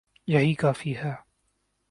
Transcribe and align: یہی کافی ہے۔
یہی 0.27 0.53
کافی 0.53 0.95
ہے۔ 0.97 1.13